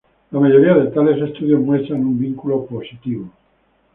[0.31, 3.29] La mayoría de tales estudios muestra un vínculo positivo.